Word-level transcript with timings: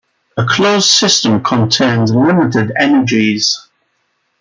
A 0.35 0.45
closed 0.45 0.89
system 0.89 1.43
contains 1.43 2.11
limited 2.11 2.71
energies. 2.75 3.67